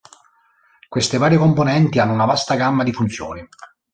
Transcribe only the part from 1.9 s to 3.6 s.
hanno una vasta gamma di funzioni.